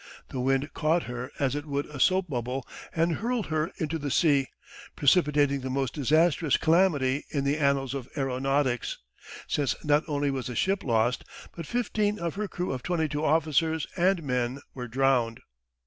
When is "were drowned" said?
14.73-15.39